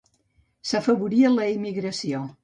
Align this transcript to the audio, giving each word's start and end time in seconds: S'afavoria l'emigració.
S'afavoria 0.69 1.31
l'emigració. 1.33 2.23